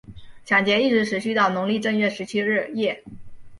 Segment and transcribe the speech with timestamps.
[0.43, 3.03] 抢劫一直持续到农历正月十七日夜。